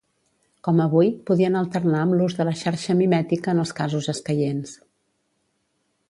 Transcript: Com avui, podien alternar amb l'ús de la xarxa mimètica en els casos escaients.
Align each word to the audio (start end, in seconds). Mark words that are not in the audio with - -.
Com 0.67 0.79
avui, 0.85 1.09
podien 1.25 1.57
alternar 1.59 1.99
amb 2.05 2.15
l'ús 2.21 2.35
de 2.39 2.47
la 2.49 2.53
xarxa 2.61 2.95
mimètica 3.01 3.53
en 3.55 3.61
els 3.65 3.73
casos 3.81 4.09
escaients. 4.15 4.73